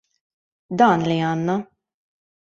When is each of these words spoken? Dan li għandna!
Dan 0.81 1.03
li 1.11 1.17
għandna! 1.25 1.57